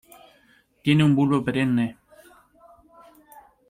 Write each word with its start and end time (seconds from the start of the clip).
Tiene 0.81 1.03
un 1.03 1.13
bulbo 1.15 1.43
perenne. 1.45 1.87